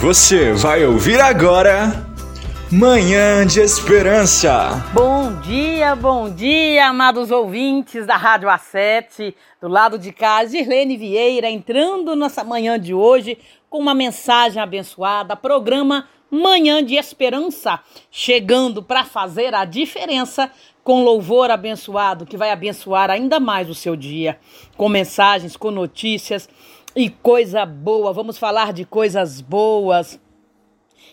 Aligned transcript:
Você 0.00 0.54
vai 0.54 0.86
ouvir 0.86 1.20
agora 1.20 2.06
Manhã 2.70 3.46
de 3.46 3.60
Esperança. 3.60 4.82
Bom 4.94 5.38
dia, 5.42 5.94
bom 5.94 6.30
dia, 6.30 6.88
amados 6.88 7.30
ouvintes 7.30 8.06
da 8.06 8.16
Rádio 8.16 8.48
A7. 8.48 9.34
Do 9.60 9.68
lado 9.68 9.98
de 9.98 10.10
cá, 10.10 10.42
Girlene 10.46 10.96
Vieira 10.96 11.50
entrando 11.50 12.16
nessa 12.16 12.42
manhã 12.42 12.80
de 12.80 12.94
hoje 12.94 13.36
com 13.68 13.78
uma 13.78 13.92
mensagem 13.92 14.62
abençoada, 14.62 15.36
programa 15.36 16.08
Manhã 16.30 16.82
de 16.82 16.94
Esperança, 16.94 17.78
chegando 18.10 18.82
para 18.82 19.04
fazer 19.04 19.54
a 19.54 19.66
diferença 19.66 20.50
com 20.82 21.04
louvor 21.04 21.50
abençoado 21.50 22.24
que 22.24 22.38
vai 22.38 22.50
abençoar 22.50 23.10
ainda 23.10 23.38
mais 23.38 23.68
o 23.68 23.74
seu 23.74 23.94
dia, 23.94 24.38
com 24.74 24.88
mensagens, 24.88 25.54
com 25.54 25.70
notícias 25.70 26.48
e 26.94 27.08
coisa 27.08 27.64
boa. 27.64 28.12
Vamos 28.12 28.38
falar 28.38 28.72
de 28.72 28.84
coisas 28.84 29.40
boas. 29.40 30.20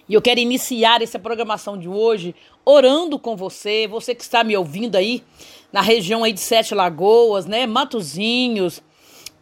E 0.08 0.14
eu 0.14 0.22
quero 0.22 0.40
iniciar 0.40 1.02
essa 1.02 1.20
programação 1.20 1.78
de 1.78 1.88
hoje 1.88 2.36
orando 2.66 3.18
com 3.18 3.36
você, 3.36 3.88
você 3.88 4.14
que 4.14 4.24
está 4.24 4.44
me 4.44 4.56
ouvindo 4.58 4.96
aí 4.96 5.24
na 5.72 5.82
região 5.82 6.24
aí 6.24 6.34
de 6.34 6.40
Sete 6.40 6.74
Lagoas, 6.74 7.46
né, 7.46 7.68
Matozinhos, 7.68 8.82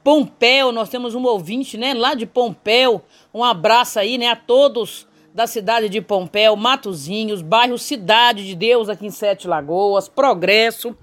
Pompéu, 0.04 0.72
nós 0.72 0.90
temos 0.90 1.16
um 1.16 1.24
ouvinte, 1.24 1.78
né, 1.78 1.94
lá 1.94 2.14
de 2.14 2.26
Pompéu. 2.26 3.02
Um 3.34 3.44
abraço 3.44 4.00
aí, 4.00 4.18
né, 4.18 4.30
a 4.30 4.36
todos 4.36 5.08
da 5.34 5.48
cidade 5.48 5.88
de 5.88 6.02
Pompéu, 6.02 6.56
Matozinhos, 6.56 7.42
bairro 7.42 7.78
Cidade 7.78 8.46
de 8.46 8.56
Deus 8.56 8.90
aqui 8.90 9.06
em 9.06 9.12
Sete 9.12 9.48
Lagoas, 9.48 10.10
Progresso 10.10 10.98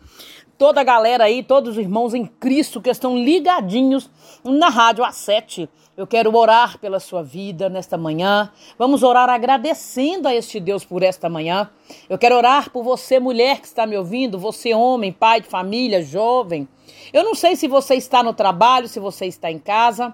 toda 0.59 0.81
a 0.81 0.85
galera 0.85 1.25
aí, 1.25 1.43
todos 1.43 1.73
os 1.73 1.79
irmãos 1.79 2.15
em 2.15 2.27
Cristo 2.27 2.81
que 2.81 2.91
estão 2.91 3.17
ligadinhos 3.17 4.11
na 4.43 4.69
Rádio 4.69 5.05
A7. 5.05 5.69
Eu 5.97 6.07
quero 6.07 6.35
orar 6.37 6.79
pela 6.79 6.99
sua 6.99 7.23
vida 7.23 7.69
nesta 7.69 7.97
manhã. 7.97 8.51
Vamos 8.77 9.03
orar 9.03 9.29
agradecendo 9.31 10.27
a 10.27 10.35
este 10.35 10.59
Deus 10.59 10.85
por 10.85 11.03
esta 11.03 11.28
manhã. 11.28 11.70
Eu 12.09 12.19
quero 12.19 12.37
orar 12.37 12.70
por 12.70 12.83
você, 12.83 13.20
mulher 13.20 13.61
que 13.61 13.67
está 13.67 13.87
me 13.87 13.97
ouvindo, 13.97 14.39
você, 14.39 14.75
homem, 14.75 15.12
pai 15.12 15.41
de 15.41 15.47
família, 15.47 16.03
jovem. 16.03 16.69
Eu 17.12 17.23
não 17.23 17.34
sei 17.34 17.55
se 17.55 17.69
você 17.69 17.95
está 17.95 18.23
no 18.23 18.34
trabalho, 18.34 18.89
se 18.89 18.98
você 18.98 19.27
está 19.27 19.50
em 19.50 19.59
casa, 19.59 20.12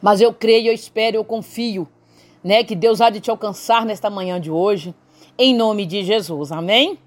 mas 0.00 0.20
eu 0.20 0.32
creio, 0.32 0.68
eu 0.68 0.74
espero, 0.74 1.16
eu 1.16 1.24
confio, 1.24 1.88
né, 2.42 2.62
que 2.62 2.76
Deus 2.76 3.00
há 3.00 3.10
de 3.10 3.20
te 3.20 3.30
alcançar 3.30 3.84
nesta 3.84 4.08
manhã 4.08 4.40
de 4.40 4.50
hoje, 4.50 4.94
em 5.36 5.54
nome 5.54 5.86
de 5.86 6.04
Jesus. 6.04 6.52
Amém? 6.52 6.98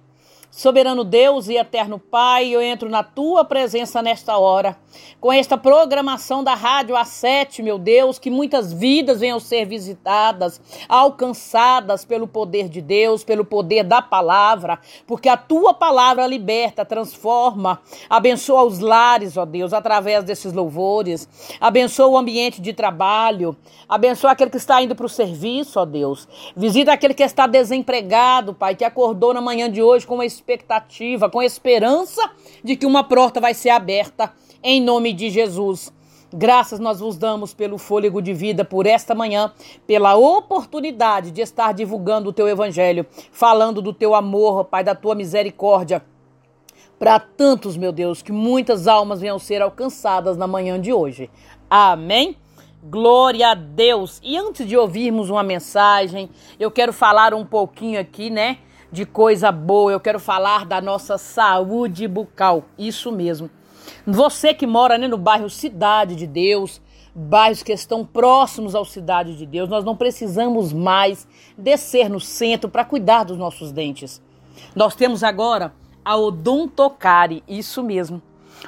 Soberano 0.55 1.03
Deus 1.03 1.49
e 1.49 1.57
eterno 1.57 1.99
Pai, 1.99 2.47
eu 2.47 2.61
entro 2.61 2.89
na 2.89 3.03
tua 3.03 3.43
presença 3.43 4.01
nesta 4.01 4.37
hora, 4.37 4.77
com 5.19 5.29
esta 5.29 5.57
programação 5.57 6.45
da 6.45 6.53
Rádio 6.53 6.95
A7, 6.95 7.61
meu 7.61 7.77
Deus, 7.77 8.17
que 8.17 8.31
muitas 8.31 8.71
vidas 8.71 9.19
venham 9.19 9.37
ser 9.37 9.65
visitadas, 9.65 10.61
alcançadas 10.87 12.05
pelo 12.05 12.25
poder 12.25 12.69
de 12.69 12.79
Deus, 12.79 13.21
pelo 13.21 13.43
poder 13.43 13.83
da 13.83 14.01
palavra, 14.01 14.79
porque 15.05 15.27
a 15.27 15.35
tua 15.35 15.73
palavra 15.73 16.25
liberta, 16.25 16.85
transforma, 16.85 17.81
abençoa 18.09 18.63
os 18.63 18.79
lares, 18.79 19.35
ó 19.35 19.43
Deus, 19.43 19.73
através 19.73 20.23
desses 20.23 20.53
louvores, 20.53 21.27
abençoa 21.59 22.07
o 22.07 22.17
ambiente 22.17 22.61
de 22.61 22.71
trabalho, 22.71 23.57
abençoa 23.89 24.31
aquele 24.31 24.51
que 24.51 24.55
está 24.55 24.81
indo 24.81 24.95
para 24.95 25.05
o 25.05 25.09
serviço, 25.09 25.81
ó 25.81 25.85
Deus, 25.85 26.29
visita 26.55 26.93
aquele 26.93 27.13
que 27.13 27.23
está 27.23 27.45
desempregado, 27.45 28.53
Pai, 28.53 28.73
que 28.73 28.85
acordou 28.85 29.33
na 29.33 29.41
manhã 29.41 29.69
de 29.69 29.83
hoje 29.83 30.07
com 30.07 30.13
uma 30.13 30.25
expectativa, 30.45 31.27
com 31.27 31.41
esperança 31.41 32.21
de 32.63 32.75
que 32.75 32.85
uma 32.85 33.03
porta 33.03 33.41
vai 33.41 33.55
ser 33.55 33.71
aberta 33.71 34.31
em 34.63 34.79
nome 34.79 35.11
de 35.11 35.31
Jesus. 35.31 35.91
Graças 36.31 36.79
nós 36.79 36.99
vos 36.99 37.17
damos 37.17 37.51
pelo 37.51 37.79
fôlego 37.79 38.21
de 38.21 38.31
vida 38.31 38.63
por 38.63 38.85
esta 38.85 39.15
manhã, 39.15 39.51
pela 39.87 40.15
oportunidade 40.15 41.31
de 41.31 41.41
estar 41.41 41.73
divulgando 41.73 42.29
o 42.29 42.33
teu 42.33 42.47
evangelho, 42.47 43.07
falando 43.31 43.81
do 43.81 43.91
teu 43.91 44.13
amor, 44.13 44.65
Pai, 44.65 44.83
da 44.83 44.93
tua 44.93 45.15
misericórdia. 45.15 46.05
Para 46.99 47.19
tantos, 47.19 47.75
meu 47.75 47.91
Deus, 47.91 48.21
que 48.21 48.31
muitas 48.31 48.87
almas 48.87 49.21
venham 49.21 49.39
ser 49.39 49.63
alcançadas 49.63 50.37
na 50.37 50.45
manhã 50.45 50.79
de 50.79 50.93
hoje. 50.93 51.29
Amém. 51.67 52.37
Glória 52.83 53.49
a 53.49 53.53
Deus. 53.55 54.21
E 54.23 54.37
antes 54.37 54.67
de 54.67 54.77
ouvirmos 54.77 55.31
uma 55.31 55.41
mensagem, 55.41 56.29
eu 56.59 56.69
quero 56.69 56.93
falar 56.93 57.33
um 57.33 57.45
pouquinho 57.45 57.99
aqui, 57.99 58.29
né, 58.29 58.59
de 58.95 59.05
coisa 59.05 59.51
boa, 59.51 59.91
eu 59.91 59.99
quero 59.99 60.21
falar 60.21 60.65
da 60.65 60.79
nossa 60.79 61.17
saúde 61.17 62.07
bucal. 62.07 62.63
Isso 62.77 63.11
mesmo. 63.11 63.49
Você 64.07 64.53
que 64.53 64.65
mora 64.65 64.97
né, 64.97 65.05
no 65.05 65.17
bairro 65.17 65.49
Cidade 65.49 66.15
de 66.15 66.25
Deus, 66.25 66.81
bairros 67.13 67.61
que 67.61 67.73
estão 67.73 68.05
próximos 68.05 68.73
ao 68.73 68.85
Cidade 68.85 69.35
de 69.35 69.45
Deus, 69.45 69.67
nós 69.67 69.83
não 69.83 69.97
precisamos 69.97 70.71
mais 70.71 71.27
descer 71.57 72.09
no 72.09 72.21
centro 72.21 72.69
para 72.69 72.85
cuidar 72.85 73.25
dos 73.25 73.37
nossos 73.37 73.73
dentes. 73.73 74.21
Nós 74.73 74.95
temos 74.95 75.25
agora 75.25 75.73
a 76.03 76.15
Odontocare, 76.15 77.43
isso 77.49 77.83
mesmo. 77.83 78.21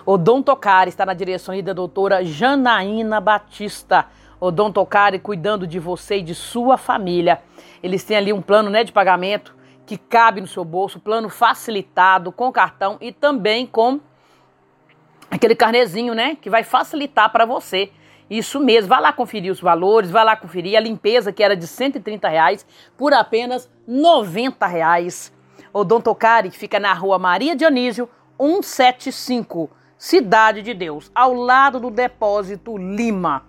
Odontocare 0.05 0.89
está 0.89 1.05
na 1.05 1.13
direção 1.13 1.59
da 1.63 1.71
doutora 1.71 2.25
Janaína 2.25 3.21
Batista. 3.21 4.07
Odontocare 4.41 5.19
cuidando 5.19 5.65
de 5.65 5.79
você 5.79 6.17
e 6.17 6.21
de 6.21 6.35
sua 6.35 6.77
família. 6.77 7.41
Eles 7.81 8.03
têm 8.03 8.17
ali 8.17 8.33
um 8.33 8.41
plano 8.41 8.69
né, 8.69 8.83
de 8.83 8.91
pagamento 8.91 9.55
que 9.87 9.97
cabe 9.97 10.41
no 10.41 10.47
seu 10.47 10.65
bolso, 10.65 10.99
plano 10.99 11.29
facilitado 11.29 12.29
com 12.29 12.51
cartão 12.51 12.97
e 12.99 13.13
também 13.13 13.65
com 13.65 14.01
aquele 15.31 15.55
carnezinho, 15.55 16.13
né, 16.13 16.35
que 16.35 16.49
vai 16.49 16.61
facilitar 16.61 17.31
para 17.31 17.45
você. 17.45 17.89
Isso 18.29 18.59
mesmo, 18.59 18.89
vai 18.89 18.99
lá 18.99 19.13
conferir 19.13 19.49
os 19.49 19.61
valores, 19.61 20.11
vai 20.11 20.25
lá 20.25 20.35
conferir 20.35 20.77
a 20.77 20.81
limpeza 20.81 21.31
que 21.31 21.41
era 21.41 21.55
de 21.55 21.65
130 21.65 22.27
reais 22.27 22.67
por 22.97 23.13
apenas 23.13 23.71
90 23.87 24.67
reais. 24.67 25.33
Odontocare 25.71 26.51
fica 26.51 26.81
na 26.81 26.93
rua 26.93 27.17
Maria 27.17 27.55
Dionísio 27.55 28.09
175, 28.37 29.69
Cidade 29.97 30.61
de 30.61 30.73
Deus, 30.73 31.09
ao 31.15 31.33
lado 31.33 31.79
do 31.79 31.89
depósito 31.89 32.77
Lima. 32.77 33.43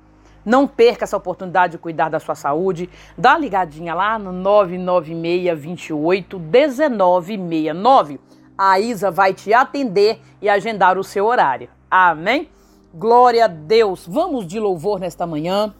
Não 0.48 0.66
perca 0.66 1.04
essa 1.04 1.14
oportunidade 1.14 1.72
de 1.72 1.78
cuidar 1.78 2.08
da 2.08 2.18
sua 2.18 2.34
saúde. 2.34 2.88
Dá 3.18 3.32
uma 3.32 3.38
ligadinha 3.38 3.94
lá 3.94 4.18
no 4.18 4.32
996 4.32 5.60
28 5.60 6.38
1969. 6.38 8.18
A 8.56 8.80
Isa 8.80 9.10
vai 9.10 9.34
te 9.34 9.52
atender 9.52 10.18
e 10.40 10.48
agendar 10.48 10.96
o 10.96 11.04
seu 11.04 11.26
horário. 11.26 11.68
Amém? 11.90 12.48
Glória 12.94 13.44
a 13.44 13.46
Deus. 13.46 14.06
Vamos 14.08 14.46
de 14.46 14.58
louvor 14.58 14.98
nesta 14.98 15.26
manhã. 15.26 15.74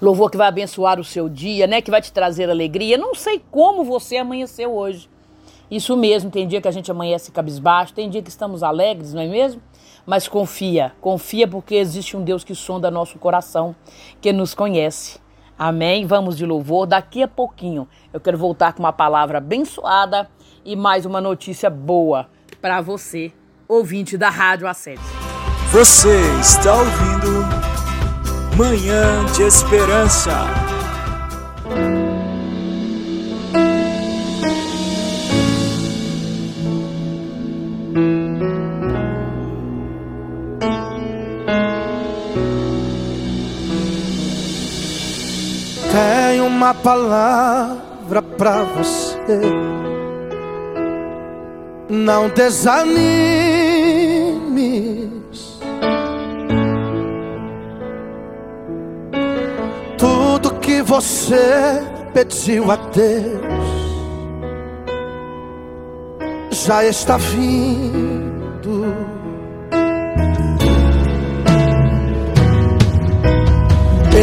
Louvor 0.00 0.30
que 0.30 0.36
vai 0.36 0.46
abençoar 0.46 1.00
o 1.00 1.04
seu 1.04 1.28
dia, 1.28 1.66
né? 1.66 1.82
Que 1.82 1.90
vai 1.90 2.00
te 2.00 2.12
trazer 2.12 2.48
alegria. 2.48 2.96
Não 2.96 3.12
sei 3.12 3.42
como 3.50 3.82
você 3.82 4.18
amanheceu 4.18 4.72
hoje. 4.72 5.10
Isso 5.68 5.96
mesmo, 5.96 6.30
tem 6.30 6.46
dia 6.46 6.60
que 6.60 6.68
a 6.68 6.70
gente 6.70 6.92
amanhece 6.92 7.32
cabisbaixo, 7.32 7.92
tem 7.92 8.08
dia 8.08 8.22
que 8.22 8.30
estamos 8.30 8.62
alegres, 8.62 9.12
não 9.12 9.20
é 9.20 9.26
mesmo? 9.26 9.60
Mas 10.08 10.26
confia, 10.26 10.92
confia 11.02 11.46
porque 11.46 11.74
existe 11.74 12.16
um 12.16 12.24
Deus 12.24 12.42
que 12.42 12.54
sonda 12.54 12.90
nosso 12.90 13.18
coração, 13.18 13.76
que 14.22 14.32
nos 14.32 14.54
conhece. 14.54 15.20
Amém? 15.58 16.06
Vamos 16.06 16.34
de 16.34 16.46
louvor. 16.46 16.86
Daqui 16.86 17.22
a 17.22 17.28
pouquinho 17.28 17.86
eu 18.10 18.18
quero 18.18 18.38
voltar 18.38 18.72
com 18.72 18.82
uma 18.82 18.92
palavra 18.92 19.36
abençoada 19.36 20.26
e 20.64 20.74
mais 20.74 21.04
uma 21.04 21.20
notícia 21.20 21.68
boa 21.68 22.26
para 22.58 22.80
você, 22.80 23.34
ouvinte 23.68 24.16
da 24.16 24.30
Rádio 24.30 24.66
A7. 24.66 24.98
Você 25.72 26.18
está 26.40 26.74
ouvindo 26.74 28.56
Manhã 28.56 29.26
de 29.36 29.42
Esperança. 29.42 30.32
Uma 46.58 46.74
palavra 46.74 48.20
para 48.20 48.64
você. 48.64 49.40
Não 51.88 52.28
desanimes. 52.28 52.90
Tudo 59.96 60.58
que 60.60 60.82
você 60.82 61.82
pediu 62.12 62.70
a 62.70 62.76
Deus 62.76 63.40
já 66.50 66.84
está 66.84 67.16
vindo. 67.16 69.17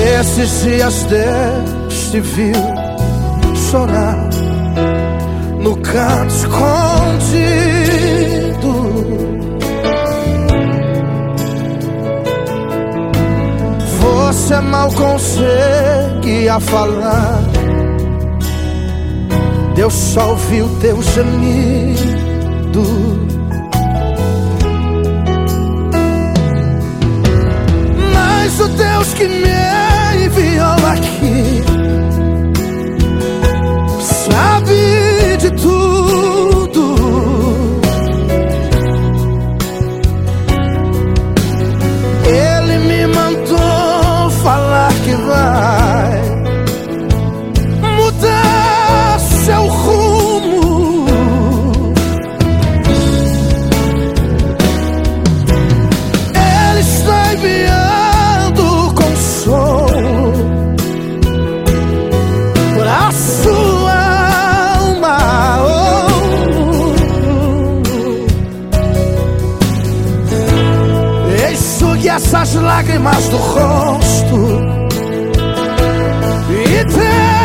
Esses 0.05 0.61
dias 0.63 1.03
Deus 1.09 1.93
se 1.93 2.19
viu 2.19 2.53
chorar 3.71 4.29
no 5.59 5.75
canto 5.77 6.35
escondido. 6.35 7.75
você 14.45 14.61
mal 14.61 14.91
conseguia 14.91 16.59
falar. 16.59 17.41
Deus 19.75 19.93
só 19.93 20.31
ouviu 20.31 20.69
teu 20.79 21.01
gemido. 21.01 22.83
Mas 28.13 28.59
o 28.59 28.67
Deus 28.67 29.13
que 29.15 29.27
me 29.27 29.94
feel 30.35 30.75
like 30.83 30.99
it 31.23 31.74
Enxugue 72.15 72.25
essas 72.35 72.55
lágrimas 72.55 73.27
do 73.27 73.37
rosto 73.37 74.61
e 76.49 76.85
tenha 76.85 77.44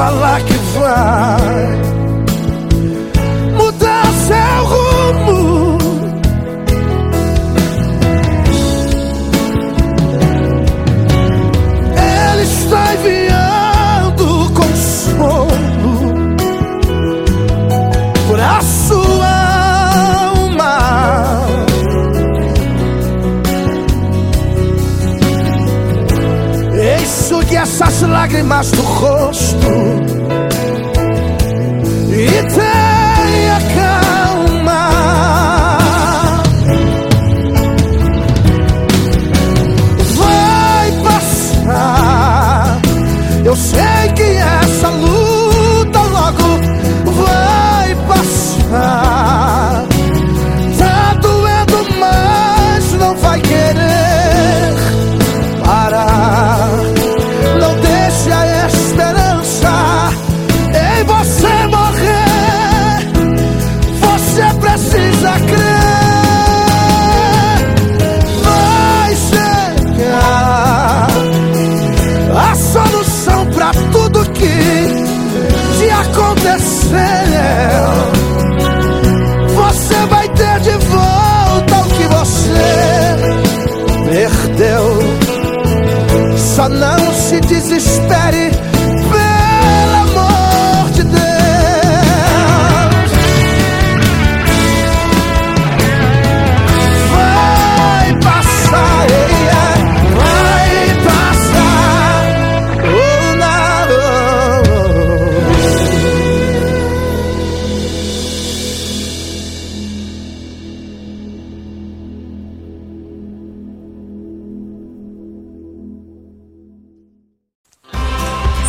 falar 0.00 0.40
que 0.44 0.54
vai 0.78 1.69
Enxugue 27.80 27.88
essas 27.88 28.02
lágrimas 28.02 28.70
do 28.72 28.82
rosto 28.82 29.66
e 32.12 32.54
tenha 32.54 32.79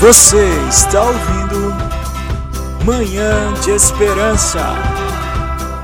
Você 0.02 0.44
está 0.68 1.00
ouvindo 1.04 1.70
Manhã 2.84 3.54
de 3.64 3.70
Esperança. 3.70 4.58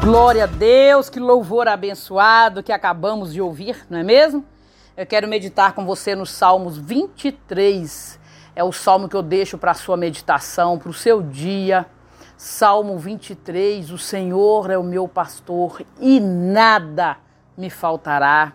Glória 0.02 0.46
a 0.46 0.48
Deus, 0.48 1.08
que 1.08 1.20
louvor 1.20 1.68
abençoado 1.68 2.64
que 2.64 2.72
acabamos 2.72 3.32
de 3.32 3.40
ouvir, 3.40 3.86
não 3.88 4.00
é 4.00 4.04
mesmo? 4.04 4.44
Eu 4.98 5.06
quero 5.06 5.28
meditar 5.28 5.74
com 5.74 5.86
você 5.86 6.16
nos 6.16 6.32
Salmos 6.32 6.80
23. 6.80 8.20
É 8.56 8.64
o 8.64 8.72
salmo 8.72 9.08
que 9.08 9.16
eu 9.16 9.22
deixo 9.22 9.56
para 9.56 9.70
a 9.70 9.76
sua 9.76 9.96
meditação, 9.96 10.80
para 10.80 10.90
o 10.90 10.94
seu 10.94 11.22
dia. 11.22 11.86
Salmo 12.36 12.98
23: 12.98 13.92
O 13.92 14.00
Senhor 14.00 14.72
é 14.72 14.80
o 14.80 14.84
meu 14.84 15.08
pastor 15.08 15.84
e 16.00 16.20
nada 16.20 17.18
me 17.56 17.70
faltará. 17.70 18.54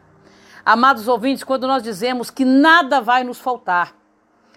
Amados 0.66 1.06
ouvintes, 1.06 1.44
quando 1.44 1.68
nós 1.68 1.84
dizemos 1.84 2.30
que 2.30 2.44
nada 2.44 3.00
vai 3.00 3.22
nos 3.22 3.38
faltar, 3.38 4.01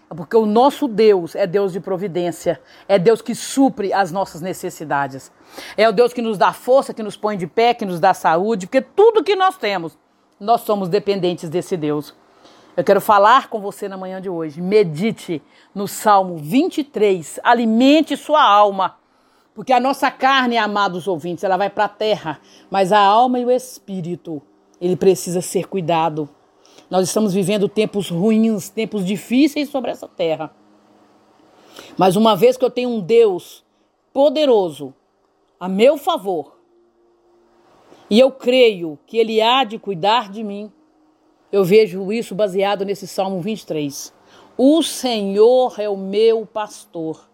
porque 0.09 0.35
o 0.35 0.45
nosso 0.45 0.87
Deus 0.87 1.35
é 1.35 1.47
Deus 1.47 1.71
de 1.73 1.79
providência, 1.79 2.61
é 2.87 2.99
Deus 2.99 3.21
que 3.21 3.33
supre 3.33 3.93
as 3.93 4.11
nossas 4.11 4.41
necessidades, 4.41 5.31
é 5.75 5.87
o 5.87 5.91
Deus 5.91 6.13
que 6.13 6.21
nos 6.21 6.37
dá 6.37 6.53
força, 6.53 6.93
que 6.93 7.03
nos 7.03 7.17
põe 7.17 7.37
de 7.37 7.47
pé, 7.47 7.73
que 7.73 7.85
nos 7.85 7.99
dá 7.99 8.13
saúde, 8.13 8.67
porque 8.67 8.81
tudo 8.81 9.23
que 9.23 9.35
nós 9.35 9.57
temos, 9.57 9.97
nós 10.39 10.61
somos 10.61 10.89
dependentes 10.89 11.49
desse 11.49 11.77
Deus. 11.77 12.13
Eu 12.75 12.83
quero 12.83 12.99
falar 12.99 13.47
com 13.49 13.61
você 13.61 13.87
na 13.87 13.95
manhã 13.95 14.21
de 14.21 14.29
hoje. 14.29 14.61
Medite 14.61 15.41
no 15.73 15.87
Salmo 15.87 16.35
23, 16.35 17.39
alimente 17.41 18.17
sua 18.17 18.43
alma 18.43 18.97
porque 19.55 19.71
a 19.71 19.79
nossa 19.79 20.11
carne, 20.11 20.57
amados 20.57 21.07
ouvintes, 21.07 21.45
ela 21.45 21.55
vai 21.55 21.69
para 21.69 21.85
a 21.85 21.89
terra, 21.89 22.41
mas 22.69 22.91
a 22.91 22.99
alma 22.99 23.39
e 23.39 23.45
o 23.45 23.49
espírito, 23.49 24.41
ele 24.81 24.97
precisa 24.97 25.39
ser 25.39 25.67
cuidado. 25.67 26.29
Nós 26.95 27.09
estamos 27.09 27.33
vivendo 27.33 27.67
tempos 27.67 28.09
ruins, 28.09 28.69
tempos 28.69 29.05
difíceis 29.05 29.67
sobre 29.67 29.91
essa 29.91 30.07
terra. 30.07 30.55
Mas 31.97 32.15
uma 32.15 32.37
vez 32.37 32.55
que 32.55 32.63
eu 32.63 32.69
tenho 32.69 32.89
um 32.89 33.01
Deus 33.01 33.65
poderoso 34.13 34.93
a 35.59 35.67
meu 35.67 35.97
favor, 35.97 36.57
e 38.09 38.17
eu 38.17 38.31
creio 38.31 38.97
que 39.05 39.17
Ele 39.17 39.41
há 39.41 39.65
de 39.65 39.77
cuidar 39.77 40.31
de 40.31 40.41
mim, 40.41 40.71
eu 41.51 41.65
vejo 41.65 42.13
isso 42.13 42.33
baseado 42.33 42.85
nesse 42.85 43.09
Salmo 43.09 43.41
23. 43.41 44.13
O 44.57 44.81
Senhor 44.81 45.77
é 45.77 45.89
o 45.89 45.97
meu 45.97 46.45
pastor 46.45 47.29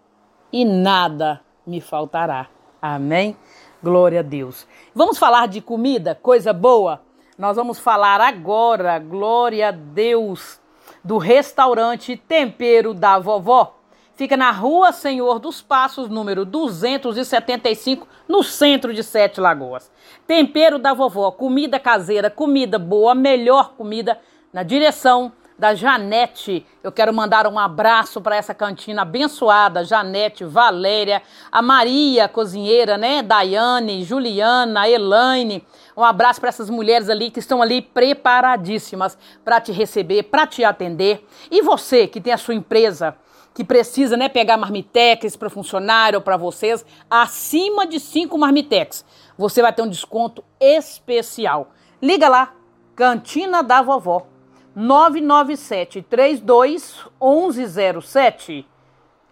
e 0.51 0.65
nada 0.65 1.39
me 1.67 1.79
faltará. 1.79 2.49
Amém? 2.81 3.37
Glória 3.83 4.21
a 4.21 4.23
Deus. 4.23 4.65
Vamos 4.95 5.19
falar 5.19 5.47
de 5.47 5.61
comida, 5.61 6.15
coisa 6.15 6.51
boa? 6.51 7.10
Nós 7.41 7.55
vamos 7.55 7.79
falar 7.79 8.21
agora, 8.21 9.00
glória 9.00 9.69
a 9.69 9.71
Deus, 9.71 10.62
do 11.03 11.17
restaurante 11.17 12.15
Tempero 12.15 12.93
da 12.93 13.17
Vovó. 13.17 13.79
Fica 14.13 14.38
na 14.38 14.51
Rua 14.51 14.91
Senhor 14.91 15.39
dos 15.39 15.60
Passos, 15.60 16.07
número 16.07 16.45
275, 16.45 18.07
no 18.27 18.43
centro 18.43 18.93
de 18.93 19.01
Sete 19.01 19.41
Lagoas. 19.41 19.91
Tempero 20.27 20.77
da 20.77 20.93
Vovó, 20.93 21.31
comida 21.31 21.79
caseira, 21.79 22.29
comida 22.29 22.77
boa, 22.77 23.15
melhor 23.15 23.74
comida 23.74 24.19
na 24.53 24.62
direção 24.62 25.31
da 25.62 25.75
Janete. 25.75 26.65
Eu 26.83 26.91
quero 26.91 27.12
mandar 27.12 27.45
um 27.48 27.57
abraço 27.57 28.21
para 28.21 28.36
essa 28.36 28.53
cantina 28.53 29.01
abençoada, 29.01 29.83
Janete, 29.83 30.43
Valéria, 30.43 31.21
a 31.51 31.62
Maria, 31.62 32.27
cozinheira, 32.27 33.00
né? 33.00 33.24
Daiane, 33.24 34.03
Juliana, 34.03 34.88
Elaine. 34.88 35.65
Um 35.95 36.03
abraço 36.03 36.39
para 36.39 36.50
essas 36.50 36.69
mulheres 36.69 37.10
ali 37.10 37.29
que 37.29 37.39
estão 37.39 37.62
ali 37.62 37.81
preparadíssimas 37.81 39.17
para 39.43 39.60
te 39.60 39.71
receber, 39.71 40.24
para 40.24 40.48
te 40.48 40.63
atender. 40.63 41.25
E 41.50 41.62
você 41.62 42.07
que 42.07 42.21
tem 42.21 42.33
a 42.33 42.38
sua 42.38 42.53
empresa, 42.53 43.15
que 43.53 43.63
precisa 43.63 44.15
né, 44.15 44.29
pegar 44.29 44.57
marmitex 44.57 45.36
para 45.36 45.50
funcionário 45.50 46.17
ou 46.17 46.24
para 46.24 46.38
vocês, 46.38 46.86
acima 47.10 47.86
de 47.86 48.00
cinco 48.00 48.38
marmitex, 48.38 49.05
você 49.38 49.62
vai 49.62 49.74
ter 49.74 49.81
um 49.81 49.89
desconto 49.89 50.43
especial. 50.60 51.71
Liga 52.01 52.29
lá, 52.29 52.53
Cantina 52.95 53.62
da 53.62 53.81
Vovó. 53.81 54.27
997 54.74 56.01
32 56.03 57.05
1107. 57.21 58.65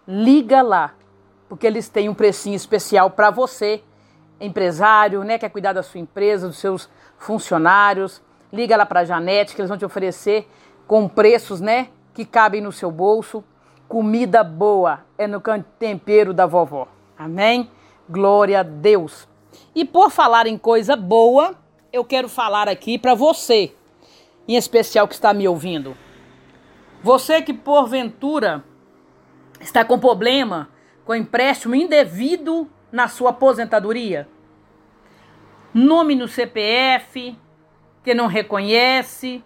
Liga 0.06 0.60
lá, 0.60 0.94
porque 1.48 1.66
eles 1.66 1.88
têm 1.88 2.08
um 2.08 2.14
precinho 2.14 2.56
especial 2.56 3.10
para 3.10 3.30
você, 3.30 3.82
empresário, 4.40 5.22
né, 5.22 5.38
quer 5.38 5.50
cuidar 5.50 5.72
da 5.72 5.82
sua 5.82 6.00
empresa, 6.00 6.46
dos 6.46 6.58
seus 6.58 6.88
funcionários. 7.18 8.22
Liga 8.52 8.76
lá 8.76 8.86
para 8.86 9.00
a 9.00 9.04
Janete, 9.04 9.54
que 9.54 9.60
eles 9.60 9.68
vão 9.68 9.78
te 9.78 9.84
oferecer 9.84 10.48
com 10.86 11.06
preços, 11.08 11.60
né, 11.60 11.88
que 12.14 12.24
cabem 12.24 12.60
no 12.60 12.72
seu 12.72 12.90
bolso. 12.90 13.44
Comida 13.86 14.42
boa 14.42 15.00
é 15.18 15.26
no 15.26 15.42
tempero 15.78 16.32
da 16.32 16.46
vovó. 16.46 16.88
Amém? 17.18 17.70
Glória 18.08 18.60
a 18.60 18.62
Deus. 18.62 19.28
E 19.74 19.84
por 19.84 20.10
falar 20.10 20.46
em 20.46 20.56
coisa 20.56 20.96
boa, 20.96 21.54
eu 21.92 22.04
quero 22.04 22.28
falar 22.28 22.68
aqui 22.68 22.98
para 22.98 23.14
você 23.14 23.74
em 24.48 24.56
especial 24.56 25.06
que 25.06 25.14
está 25.14 25.34
me 25.34 25.46
ouvindo. 25.46 25.96
Você 27.02 27.42
que 27.42 27.52
porventura 27.52 28.64
está 29.60 29.84
com 29.84 29.98
problema 29.98 30.68
com 31.10 31.14
empréstimo 31.16 31.74
indevido 31.74 32.70
na 32.92 33.08
sua 33.08 33.30
aposentadoria, 33.30 34.28
nome 35.72 36.14
no 36.14 36.28
CPF 36.28 37.34
que 38.02 38.14
não 38.14 38.26
reconhece, 38.26 39.44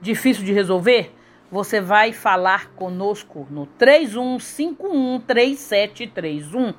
difícil 0.00 0.44
de 0.44 0.52
resolver, 0.52 1.12
você 1.50 1.80
vai 1.80 2.12
falar 2.12 2.70
conosco 2.72 3.48
no 3.50 3.66
31513731. 3.78 6.74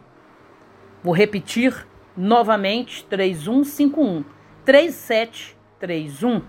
Vou 1.01 1.13
repetir 1.13 1.87
novamente 2.15 3.03
3151 3.05 4.23
3731. 4.65 6.41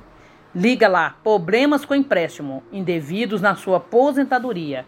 Liga 0.52 0.88
lá, 0.88 1.16
problemas 1.22 1.84
com 1.84 1.94
empréstimo 1.94 2.64
indevidos 2.72 3.40
na 3.40 3.54
sua 3.54 3.76
aposentadoria. 3.76 4.84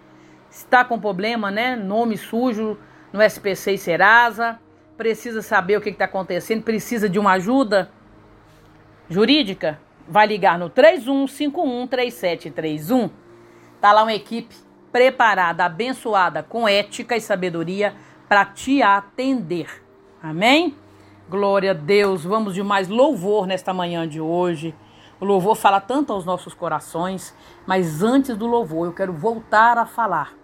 Está 0.50 0.84
com 0.84 0.98
problema, 0.98 1.48
né? 1.48 1.76
Nome 1.76 2.16
sujo 2.16 2.76
no 3.12 3.22
SPC 3.22 3.72
e 3.72 3.78
Serasa. 3.78 4.58
Precisa 4.96 5.42
saber 5.42 5.76
o 5.76 5.80
que 5.80 5.90
está 5.90 6.04
acontecendo, 6.04 6.62
precisa 6.62 7.08
de 7.08 7.18
uma 7.18 7.32
ajuda 7.32 7.90
jurídica? 9.08 9.80
Vai 10.06 10.26
ligar 10.26 10.58
no 10.58 10.70
31513731. 10.70 13.10
Tá 13.80 13.92
lá 13.92 14.02
uma 14.02 14.12
equipe 14.12 14.54
preparada, 14.92 15.64
abençoada, 15.64 16.42
com 16.42 16.68
ética 16.68 17.16
e 17.16 17.20
sabedoria 17.20 17.94
para 18.28 18.44
te 18.44 18.82
atender. 18.82 19.82
Amém? 20.22 20.76
Glória 21.28 21.70
a 21.70 21.74
Deus. 21.74 22.24
Vamos 22.24 22.54
de 22.54 22.62
mais 22.62 22.88
louvor 22.88 23.46
nesta 23.46 23.72
manhã 23.72 24.06
de 24.06 24.20
hoje. 24.20 24.74
O 25.18 25.24
louvor 25.24 25.54
fala 25.54 25.80
tanto 25.80 26.12
aos 26.12 26.24
nossos 26.24 26.52
corações, 26.52 27.34
mas 27.66 28.02
antes 28.02 28.36
do 28.36 28.46
louvor 28.46 28.86
eu 28.86 28.92
quero 28.92 29.12
voltar 29.12 29.78
a 29.78 29.86
falar 29.86 30.39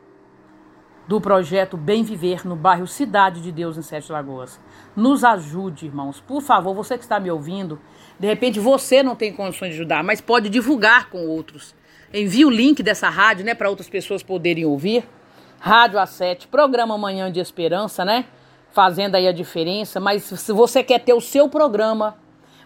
do 1.07 1.21
projeto 1.21 1.77
Bem 1.77 2.03
Viver 2.03 2.47
no 2.47 2.57
bairro 2.57 2.87
Cidade 2.87 3.41
de 3.41 3.53
Deus 3.53 3.79
em 3.79 3.83
Sete 3.83 4.11
Lagoas. 4.11 4.61
Nos 4.95 5.23
ajude, 5.23 5.87
irmãos. 5.87 6.21
Por 6.21 6.43
favor, 6.43 6.75
você 6.75 6.99
que 6.99 7.05
está 7.05 7.21
me 7.21 7.31
ouvindo, 7.31 7.81
de 8.19 8.27
repente 8.27 8.59
você 8.59 9.03
não 9.03 9.15
tem 9.15 9.33
condições 9.33 9.71
de 9.71 9.77
ajudar, 9.77 10.03
mas 10.03 10.21
pode 10.21 10.49
divulgar 10.49 11.09
com 11.09 11.27
outros. 11.27 11.75
Envie 12.13 12.45
o 12.45 12.51
link 12.51 12.83
dessa 12.83 13.09
rádio, 13.09 13.45
né, 13.45 13.55
para 13.55 13.71
outras 13.71 13.89
pessoas 13.89 14.23
poderem 14.23 14.65
ouvir. 14.65 15.05
Rádio 15.61 15.99
A7, 15.99 16.49
programa 16.49 16.99
Manhã 16.99 17.31
de 17.31 17.41
Esperança, 17.41 18.05
né? 18.05 18.27
Fazendo 18.73 19.15
aí 19.15 19.27
a 19.27 19.33
diferença, 19.33 19.99
mas 19.99 20.23
se 20.25 20.53
você 20.53 20.83
quer 20.83 21.01
ter 21.01 21.15
o 21.15 21.21
seu 21.21 21.49
programa, 21.49 22.17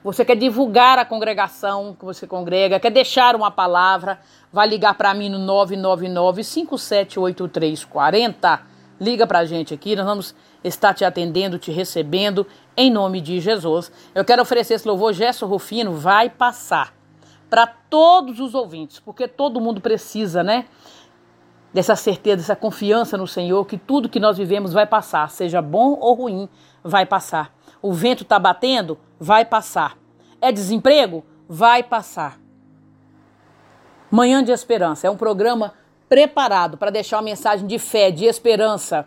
você 0.03 0.25
quer 0.25 0.37
divulgar 0.37 0.99
a 0.99 1.05
congregação 1.05 1.95
que 1.99 2.05
você 2.05 2.27
congrega, 2.27 2.81
quer 2.81 2.91
deixar 2.91 3.37
uma 3.37 3.51
palavra, 3.51 4.19
vai 4.53 4.67
ligar 4.67 4.95
para 4.95 5.13
mim 5.13 5.29
no 5.29 5.39
999 5.39 6.43
578340. 6.43 8.63
Liga 8.99 9.27
para 9.27 9.41
a 9.41 9.45
gente 9.45 9.75
aqui, 9.75 9.95
nós 9.97 10.07
vamos 10.07 10.35
estar 10.65 10.95
te 10.95 11.05
atendendo, 11.05 11.59
te 11.59 11.71
recebendo, 11.71 12.47
em 12.77 12.91
nome 12.91 13.21
de 13.21 13.39
Jesus. 13.41 13.93
Eu 14.15 14.25
quero 14.25 14.43
oferecer 14.43 14.75
esse 14.75 14.89
louvor, 14.89 15.13
Gesso 15.13 15.47
Rufino 15.47 15.93
vai 15.93 16.31
passar 16.31 16.95
para 17.49 17.67
todos 17.67 18.41
os 18.41 18.55
ouvintes, 18.55 19.01
porque 19.01 19.27
todo 19.27 19.61
mundo 19.61 19.81
precisa, 19.81 20.43
né? 20.43 20.67
Dessa 21.73 21.97
certeza, 21.97 22.37
dessa 22.37 22.57
confiança 22.57 23.17
no 23.17 23.27
Senhor, 23.27 23.65
que 23.65 23.79
tudo 23.79 24.09
que 24.09 24.21
nós 24.21 24.39
vivemos 24.39 24.73
vai 24.73 24.87
passar, 24.87 25.31
seja 25.31 25.63
bom 25.63 25.97
ou 26.01 26.15
ruim, 26.15 26.49
vai 26.83 27.07
passar. 27.07 27.53
O 27.83 27.93
vento 27.93 28.23
está 28.23 28.39
batendo? 28.39 28.99
Vai 29.19 29.45
passar. 29.45 29.97
É 30.41 30.53
desemprego? 30.53 31.25
Vai 31.49 31.83
passar. 31.83 32.39
Manhã 34.11 34.43
de 34.43 34.51
Esperança 34.51 35.07
é 35.07 35.11
um 35.11 35.17
programa 35.17 35.75
preparado 36.09 36.77
para 36.77 36.91
deixar 36.91 37.19
uma 37.19 37.23
mensagem 37.23 37.67
de 37.67 37.79
fé, 37.79 38.11
de 38.11 38.25
esperança 38.25 39.07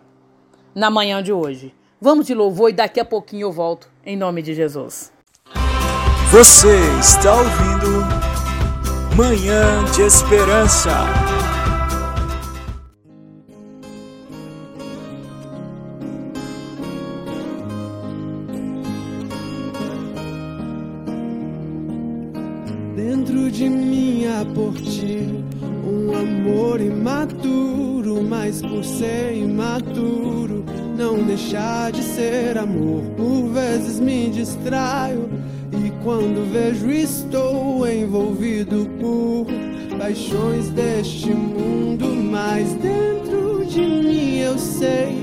na 0.73 0.89
manhã 0.89 1.21
de 1.21 1.33
hoje. 1.33 1.75
Vamos 1.99 2.25
de 2.25 2.33
louvor 2.33 2.69
e 2.69 2.73
daqui 2.73 2.99
a 2.99 3.05
pouquinho 3.05 3.47
eu 3.47 3.51
volto, 3.51 3.89
em 4.05 4.17
nome 4.17 4.41
de 4.41 4.53
Jesus. 4.53 5.11
Você 6.31 6.75
está 6.99 7.35
ouvindo 7.35 8.03
Manhã 9.15 9.83
de 9.93 10.01
Esperança. 10.01 11.22
Mas 28.43 28.61
por 28.61 28.83
ser 28.83 29.37
imaturo, 29.37 30.65
não 30.97 31.23
deixar 31.23 31.93
de 31.93 32.03
ser 32.03 32.57
amor. 32.57 33.01
Por 33.15 33.47
vezes 33.53 34.01
me 34.01 34.29
distraio 34.29 35.29
e 35.71 35.89
quando 36.03 36.51
vejo 36.51 36.91
estou 36.91 37.87
envolvido 37.87 38.85
por 38.99 39.47
paixões 39.97 40.67
deste 40.71 41.29
mundo, 41.29 42.05
mas 42.05 42.73
dentro 42.73 43.65
de 43.65 43.79
mim 43.79 44.39
eu 44.39 44.57
sei 44.57 45.15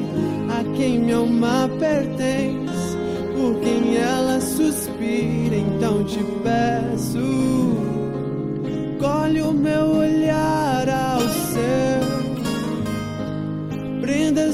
a 0.49 0.65
quem 0.75 1.01
minha 1.01 1.17
alma 1.17 1.69
pertence, 1.79 2.97
por 3.37 3.61
quem 3.61 3.99
ela 3.99 4.41
suspira, 4.41 5.57
então 5.57 6.05
te 6.05 6.25
peço, 6.43 7.19
colhe 8.99 9.43
o 9.43 9.53
meu 9.53 9.89
olhar 9.89 10.10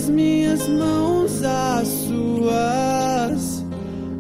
as 0.07 0.11
minhas 0.11 0.69
mãos 0.69 1.43
às 1.43 1.89
suas, 1.89 3.65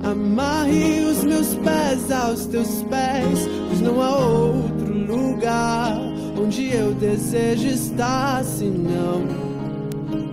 amarre 0.02 1.04
os 1.04 1.22
meus 1.22 1.54
pés 1.56 2.10
aos 2.10 2.46
teus 2.46 2.82
pés, 2.90 3.48
pois 3.68 3.80
não 3.80 4.02
há 4.02 4.16
outro 4.16 4.92
lugar 4.92 5.96
onde 6.36 6.74
eu 6.74 6.92
desejo 6.94 7.68
estar, 7.68 8.42
senão 8.44 9.22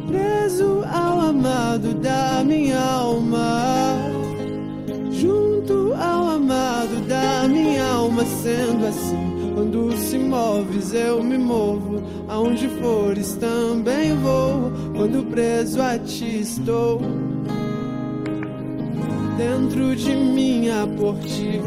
preso 0.07 0.83
ao 0.91 1.19
amado 1.19 1.93
da 1.95 2.43
minha 2.43 2.79
alma, 2.79 3.95
junto 5.11 5.93
ao 5.93 6.29
amado 6.31 7.07
da 7.07 7.47
minha 7.47 7.85
alma, 7.85 8.25
sendo 8.25 8.87
assim. 8.87 9.33
Quando 9.53 9.95
se 9.97 10.17
moves, 10.17 10.93
eu 10.95 11.23
me 11.23 11.37
movo. 11.37 12.01
Aonde 12.33 12.67
fores, 12.67 13.35
também 13.35 14.15
vou. 14.15 14.71
Quando 14.95 15.23
preso 15.29 15.79
a 15.79 15.99
ti 15.99 16.39
estou. 16.39 16.99
Dentro 19.37 19.95
de 19.95 20.15
mim 20.15 20.67
há 20.67 20.87
por 20.97 21.15
ti 21.19 21.61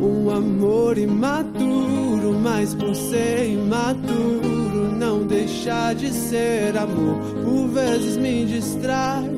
um 0.00 0.30
amor 0.30 0.96
imaturo, 0.96 2.38
mas 2.40 2.72
por 2.72 2.94
ser 2.94 3.50
imaturo, 3.50 4.92
não 4.96 5.26
deixa 5.26 5.92
de 5.92 6.12
ser 6.12 6.78
amor. 6.78 7.16
Por 7.42 7.66
vezes 7.70 8.16
me 8.16 8.44
distrai, 8.44 9.28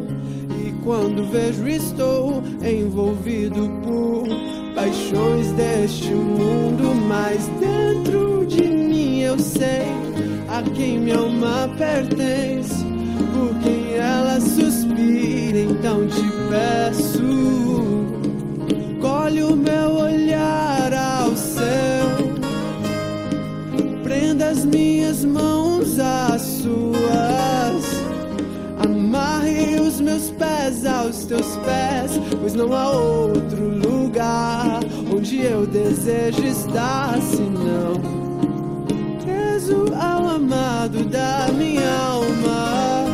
e 0.63 0.73
quando 0.85 1.31
vejo, 1.31 1.67
estou 1.67 2.43
envolvido 2.63 3.71
por 3.83 4.29
paixões 4.75 5.51
deste 5.53 6.11
mundo. 6.11 6.95
Mas 7.09 7.49
dentro 7.59 8.45
de 8.45 8.69
mim 8.69 9.21
eu 9.21 9.39
sei 9.39 10.09
a 10.49 10.63
quem 10.75 10.99
minha 10.99 11.19
alma 11.19 11.69
pertence, 11.77 12.85
por 13.35 13.55
quem 13.63 13.95
ela 13.95 14.41
suspira, 14.41 15.59
então 15.59 16.07
te 16.07 16.23
peço 16.49 17.69
colhe 19.01 19.43
o 19.43 19.55
meu 19.57 19.91
olhar 19.93 20.93
ao 20.93 21.37
céu, 21.37 22.09
prenda 24.03 24.49
as 24.49 24.65
minhas 24.65 25.25
mãos 25.25 25.99
às 25.99 26.43
suas, 26.43 27.85
amarre 28.85 29.81
os 29.81 30.01
meus 30.01 30.31
pés 30.31 30.85
aos 30.85 31.25
teus 31.25 31.57
pés, 31.59 32.21
pois 32.41 32.55
não 32.55 32.73
há 32.73 32.91
outro 32.91 33.69
lugar 33.69 34.81
onde 35.15 35.41
eu 35.43 35.67
desejo 35.67 36.45
estar 36.45 37.21
senão 37.21 38.18
preso 39.69 39.85
ao 39.95 40.29
amado 40.29 41.05
da 41.05 41.49
minha 41.53 41.91
alma 42.01 43.05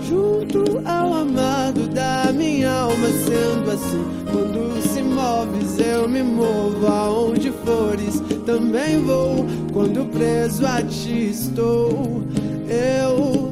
junto 0.00 0.80
ao 0.86 1.12
amado 1.14 1.86
da 1.88 2.32
minha 2.32 2.70
alma, 2.70 3.08
sendo 3.08 3.70
assim, 3.70 4.04
quando 4.30 4.80
se 4.82 5.02
moves, 5.02 5.78
eu 5.78 6.08
me 6.08 6.22
movo. 6.22 6.86
Aonde 6.86 7.50
fores, 7.64 8.22
também 8.46 9.02
vou. 9.02 9.44
Quando 9.72 10.06
preso 10.10 10.66
a 10.66 10.82
ti 10.82 11.30
estou, 11.30 12.22
eu 12.68 13.43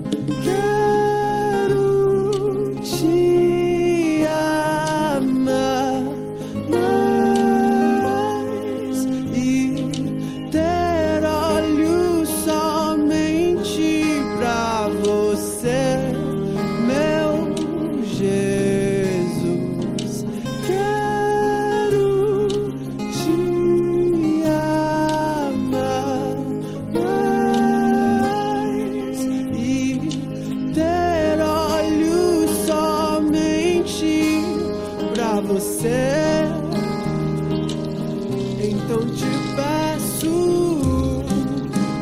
Então 38.61 39.07
te 39.07 39.25
peço, 39.57 41.25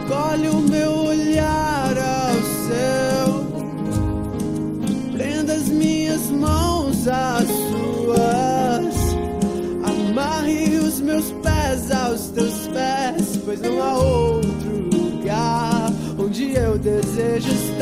colhe 0.08 0.48
o 0.48 0.60
meu 0.60 0.92
olhar 1.06 1.96
ao 1.96 2.34
céu, 2.68 3.46
prenda 5.12 5.54
as 5.54 5.68
minhas 5.68 6.30
mãos 6.30 7.08
às 7.08 7.46
suas, 7.48 8.94
amarre 9.84 10.76
os 10.76 11.00
meus 11.00 11.32
pés 11.42 11.90
aos 11.90 12.28
teus 12.30 12.66
pés, 12.68 13.38
pois 13.44 13.60
não 13.60 13.82
há 13.82 13.98
outro 13.98 14.90
lugar 14.92 15.90
onde 16.18 16.52
eu 16.54 16.76
desejo 16.78 17.48
estar, 17.48 17.79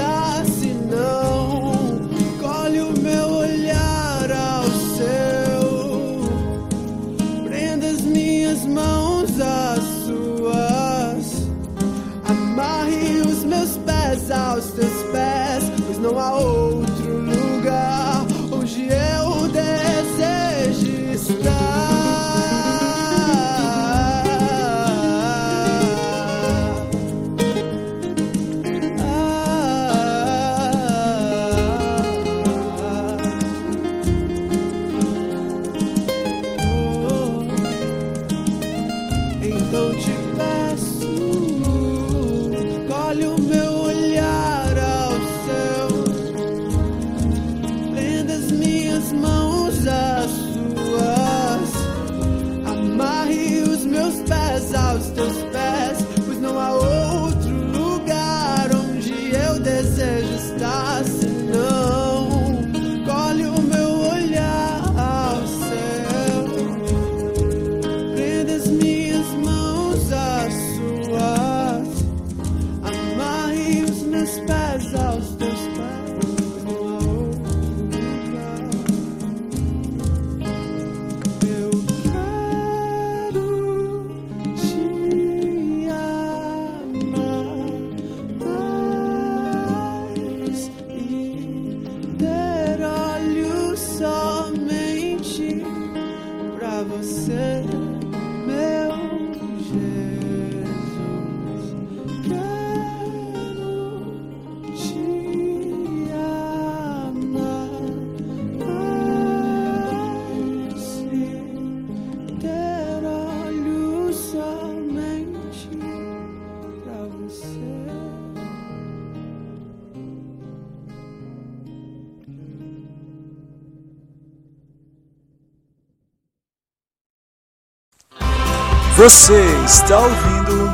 Você 128.98 129.40
está 129.64 130.00
ouvindo 130.00 130.72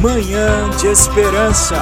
Manhã 0.00 0.70
de 0.78 0.86
Esperança. 0.86 1.74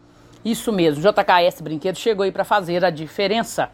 Isso 0.44 0.72
mesmo, 0.72 1.02
JKS 1.02 1.60
Brinquedos 1.62 2.00
chegou 2.00 2.24
aí 2.24 2.32
para 2.32 2.46
fazer 2.46 2.86
a 2.86 2.89
diferença. 2.89 3.70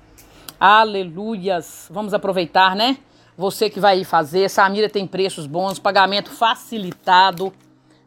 Aleluias! 0.60 1.88
Vamos 1.92 2.14
aproveitar, 2.14 2.76
né? 2.76 2.98
Você 3.38 3.70
que 3.70 3.80
vai 3.80 4.04
fazer, 4.04 4.50
Samira 4.50 4.90
tem 4.90 5.06
preços 5.06 5.46
bons, 5.46 5.78
pagamento 5.78 6.32
facilitado, 6.32 7.54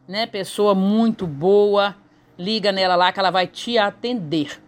né? 0.05 0.25
Pessoa 0.25 0.75
muito 0.75 1.25
boa. 1.25 1.95
Liga 2.37 2.71
nela 2.71 2.95
lá 2.95 3.11
que 3.11 3.19
ela 3.19 3.31
vai 3.31 3.47
te 3.47 3.77
atender. 3.77 4.61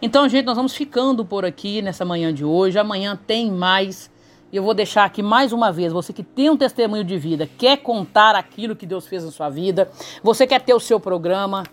Então, 0.00 0.28
gente, 0.28 0.44
nós 0.44 0.56
vamos 0.56 0.74
ficando 0.74 1.24
por 1.24 1.44
aqui 1.44 1.80
nessa 1.82 2.04
manhã 2.04 2.34
de 2.34 2.44
hoje. 2.44 2.78
Amanhã 2.78 3.16
tem 3.16 3.50
mais. 3.52 4.10
E 4.52 4.56
eu 4.56 4.62
vou 4.62 4.74
deixar 4.74 5.04
aqui 5.04 5.22
mais 5.22 5.52
uma 5.52 5.72
vez, 5.72 5.92
você 5.92 6.12
que 6.12 6.22
tem 6.22 6.50
um 6.50 6.56
testemunho 6.56 7.02
de 7.02 7.16
vida, 7.16 7.48
quer 7.58 7.78
contar 7.78 8.36
aquilo 8.36 8.76
que 8.76 8.84
Deus 8.84 9.06
fez 9.06 9.24
na 9.24 9.30
sua 9.30 9.48
vida, 9.48 9.90
você 10.22 10.46
quer 10.46 10.60
ter 10.60 10.74
o 10.74 10.80
seu 10.80 11.00
programa, 11.00 11.64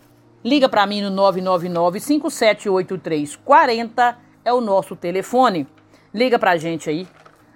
Liga 0.44 0.70
para 0.70 0.88
mim 0.88 1.02
no 1.02 1.10
999 1.10 2.00
5783 2.00 3.36
40 3.36 4.18
é 4.46 4.54
o 4.54 4.62
nosso 4.62 4.96
telefone. 4.96 5.68
Liga 6.14 6.40
pra 6.40 6.56
gente 6.56 6.90
aí. 6.90 7.06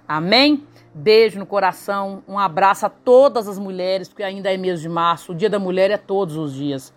Amém? 0.06 0.66
Beijo 0.92 1.38
no 1.38 1.46
coração, 1.46 2.22
um 2.28 2.38
abraço 2.38 2.84
a 2.84 2.90
todas 2.90 3.48
as 3.48 3.58
mulheres, 3.58 4.06
porque 4.06 4.22
ainda 4.22 4.52
é 4.52 4.56
mês 4.58 4.82
de 4.82 4.88
março, 4.88 5.32
o 5.32 5.34
Dia 5.34 5.48
da 5.48 5.58
Mulher 5.58 5.90
é 5.90 5.96
todos 5.96 6.36
os 6.36 6.52
dias. 6.52 6.92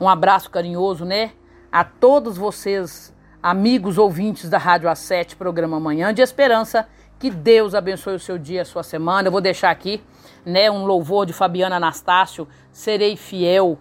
Um 0.00 0.08
abraço 0.08 0.48
carinhoso, 0.50 1.04
né? 1.04 1.32
A 1.70 1.82
todos 1.82 2.38
vocês, 2.38 3.12
amigos 3.42 3.98
ouvintes 3.98 4.48
da 4.48 4.56
Rádio 4.56 4.88
A7, 4.88 5.34
programa 5.34 5.80
Manhã 5.80 6.14
de 6.14 6.22
Esperança. 6.22 6.88
Que 7.24 7.30
Deus 7.30 7.74
abençoe 7.74 8.16
o 8.16 8.20
seu 8.20 8.36
dia, 8.36 8.60
a 8.60 8.64
sua 8.66 8.82
semana. 8.82 9.28
Eu 9.28 9.32
vou 9.32 9.40
deixar 9.40 9.70
aqui, 9.70 10.02
né, 10.44 10.70
um 10.70 10.84
louvor 10.84 11.24
de 11.24 11.32
Fabiana 11.32 11.76
Anastácio, 11.76 12.46
Serei 12.70 13.16
Fiel. 13.16 13.78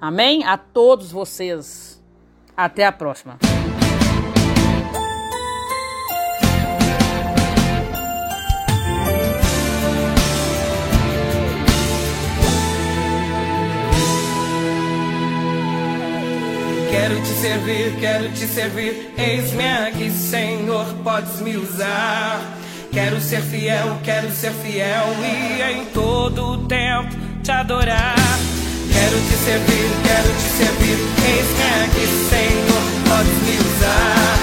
Amém? 0.00 0.44
A 0.44 0.56
todos 0.56 1.12
vocês. 1.12 2.02
Até 2.56 2.86
a 2.86 2.90
próxima. 2.90 3.36
Te 17.24 17.34
servir, 17.40 17.96
quero 17.98 18.28
te 18.28 18.46
servir. 18.46 19.12
Eis-me 19.16 19.66
aqui, 19.66 20.10
Senhor, 20.10 20.86
podes 21.02 21.40
me 21.40 21.56
usar. 21.56 22.40
Quero 22.92 23.20
ser 23.20 23.42
fiel, 23.42 23.98
quero 24.04 24.30
ser 24.30 24.52
fiel 24.52 25.06
e 25.24 25.62
em 25.62 25.84
todo 25.86 26.52
o 26.52 26.58
tempo 26.68 27.16
te 27.42 27.50
adorar. 27.50 28.14
Quero 28.92 29.16
te 29.26 29.36
servir, 29.44 29.88
quero 30.04 30.30
te 30.40 30.48
servir. 30.58 30.98
Eis-me 31.26 31.66
aqui, 31.84 32.06
Senhor, 32.30 32.84
podes 33.08 33.38
me 33.46 33.56
usar. 33.66 34.38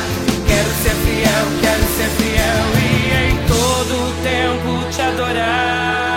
Quero 0.47 0.71
ser 0.83 0.95
fiel, 1.05 1.45
quero 1.61 1.83
ser 1.97 2.09
fiel 2.19 2.65
e 2.77 3.29
em 3.29 3.37
todo 3.47 3.93
o 3.93 4.11
tempo 4.23 4.89
te 4.91 5.01
adorar. 5.01 6.10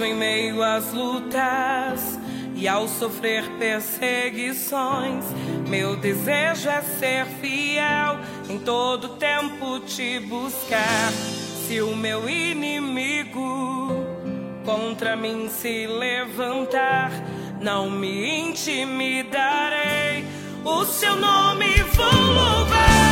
Mesmo 0.00 0.14
em 0.14 0.18
meio 0.18 0.62
às 0.62 0.94
lutas 0.94 2.18
e 2.54 2.66
ao 2.66 2.88
sofrer 2.88 3.44
perseguições, 3.58 5.26
meu 5.68 5.94
desejo 5.94 6.70
é 6.70 6.80
ser 6.80 7.26
fiel 7.26 8.18
em 8.48 8.58
todo 8.60 9.10
tempo 9.16 9.78
te 9.80 10.18
buscar. 10.20 11.12
Se 11.66 11.82
o 11.82 11.94
meu 11.94 12.30
inimigo 12.30 13.90
contra 14.64 15.14
mim 15.16 15.50
se 15.50 15.86
levantar, 15.86 17.10
não 17.60 17.90
me 17.90 18.48
intimidarei. 18.48 20.24
O 20.64 20.82
seu 20.86 21.14
nome 21.16 21.74
vou 21.92 22.06
louvar. 22.06 23.09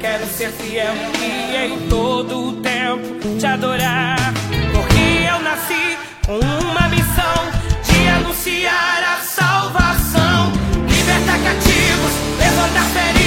Quero 0.00 0.26
ser 0.26 0.50
fiel 0.50 0.92
e 1.20 1.56
em 1.56 1.88
todo 1.88 2.48
o 2.48 2.52
tempo 2.60 3.38
te 3.38 3.46
adorar. 3.46 4.16
Porque 4.72 5.28
eu 5.28 5.40
nasci 5.40 5.96
com 6.26 6.38
uma 6.38 6.88
missão 6.88 7.34
de 7.84 8.08
anunciar 8.08 9.02
a 9.04 9.20
salvação, 9.22 10.52
libertar 10.88 11.38
cativos, 11.38 12.12
levantar 12.38 12.84
feridos, 12.90 13.21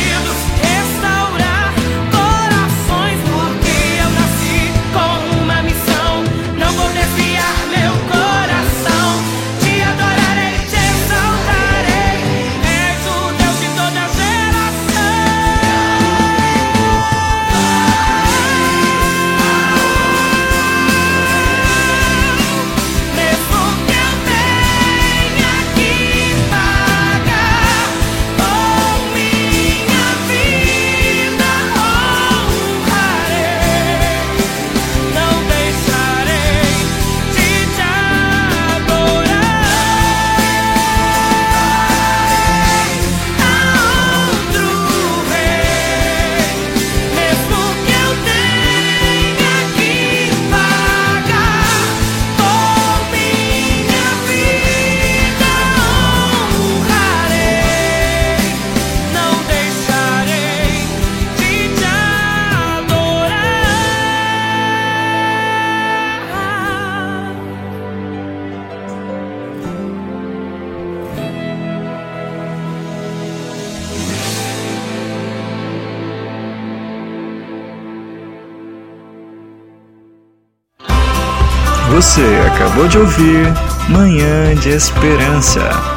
acabou 82.75 82.87
de 82.89 82.97
ouvir 82.97 83.53
Manhã 83.89 84.53
de 84.55 84.69
Esperança. 84.71 85.94